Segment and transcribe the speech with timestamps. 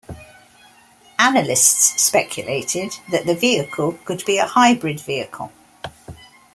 [1.19, 5.51] Analysts speculated that the vehicle could be a hybrid vehicle.